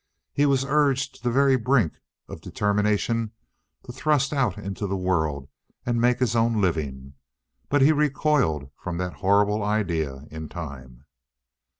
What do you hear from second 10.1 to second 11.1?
in time.